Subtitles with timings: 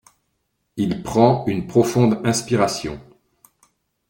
[0.77, 2.99] Il prend une profonde inspiration.